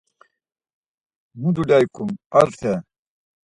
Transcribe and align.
Mu 1.39 1.49
dulya 1.55 1.77
ikum, 1.85 2.09
Arte? 2.41 2.73